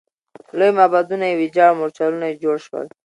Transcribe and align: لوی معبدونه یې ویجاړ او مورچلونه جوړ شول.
لوی 0.57 0.71
معبدونه 0.77 1.25
یې 1.27 1.37
ویجاړ 1.39 1.67
او 1.71 1.77
مورچلونه 1.79 2.39
جوړ 2.43 2.57
شول. 2.65 2.87